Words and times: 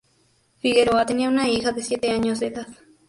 Figueroa 0.61 1.05
tenía 1.05 1.29
una 1.29 1.47
hija 1.47 1.71
de 1.73 1.83
siete 1.83 2.09
años 2.09 2.39
de 2.39 2.47
edad. 2.47 2.67